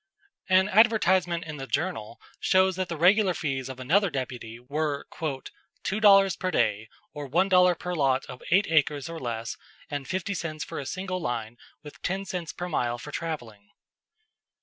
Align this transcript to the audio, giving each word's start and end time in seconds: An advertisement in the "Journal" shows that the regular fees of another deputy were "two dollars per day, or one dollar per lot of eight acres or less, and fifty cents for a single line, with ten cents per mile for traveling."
An 0.49 0.67
advertisement 0.67 1.43
in 1.45 1.57
the 1.57 1.67
"Journal" 1.67 2.19
shows 2.39 2.75
that 2.75 2.89
the 2.89 2.97
regular 2.97 3.35
fees 3.35 3.69
of 3.69 3.79
another 3.79 4.09
deputy 4.09 4.59
were 4.59 5.05
"two 5.83 5.99
dollars 5.99 6.35
per 6.35 6.49
day, 6.49 6.89
or 7.13 7.27
one 7.27 7.47
dollar 7.49 7.75
per 7.75 7.93
lot 7.93 8.25
of 8.25 8.41
eight 8.49 8.65
acres 8.67 9.07
or 9.07 9.19
less, 9.19 9.57
and 9.91 10.07
fifty 10.07 10.33
cents 10.33 10.63
for 10.63 10.79
a 10.79 10.87
single 10.87 11.21
line, 11.21 11.55
with 11.83 12.01
ten 12.01 12.25
cents 12.25 12.51
per 12.51 12.67
mile 12.67 12.97
for 12.97 13.11
traveling." 13.11 13.69